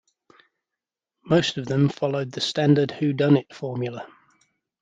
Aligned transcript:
Most 1.23 1.57
of 1.57 1.67
them 1.67 1.87
followed 1.87 2.31
the 2.31 2.41
standard 2.41 2.89
whodunit 2.89 3.53
formula. 3.53 4.07